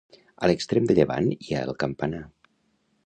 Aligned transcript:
A 0.45 0.47
l'extrem 0.51 0.87
de 0.91 0.95
llevant 0.99 1.29
hi 1.35 1.53
ha 1.53 1.61
el 1.69 1.77
campanar. 1.85 2.23